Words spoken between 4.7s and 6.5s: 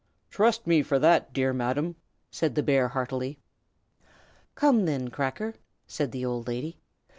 then, Cracker," said the old